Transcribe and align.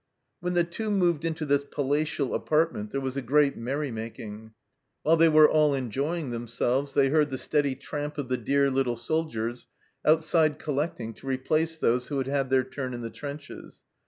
When 0.39 0.55
the 0.55 0.63
Two 0.63 0.89
moved 0.89 1.25
into 1.25 1.45
this 1.45 1.63
palatial 1.63 2.33
apart 2.33 2.73
ment 2.73 2.89
there 2.89 2.99
was 2.99 3.15
a 3.17 3.21
great 3.21 3.55
merry 3.55 3.91
making. 3.91 4.55
While 5.03 5.15
they 5.17 5.29
were 5.29 5.47
all 5.47 5.75
enjoying 5.75 6.31
themselves, 6.31 6.95
they 6.95 7.09
heard 7.09 7.29
the 7.29 7.37
steady 7.37 7.75
tramp 7.75 8.17
of 8.17 8.27
the" 8.27 8.37
dear 8.49 8.71
little 8.71 8.95
soldiers" 8.97 9.67
outside 10.03 10.57
collecting 10.57 11.13
to 11.13 11.27
replace 11.27 11.77
those 11.77 12.07
who 12.07 12.17
had 12.17 12.25
had 12.25 12.49
their 12.49 12.63
turn 12.63 12.95
in 12.95 13.01
the 13.01 13.11
trenches. 13.11 13.83